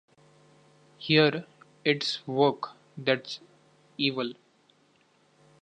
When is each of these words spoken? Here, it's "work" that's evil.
Here, 0.97 1.45
it's 1.85 2.25
"work" 2.25 2.69
that's 2.97 3.39
evil. 3.99 4.33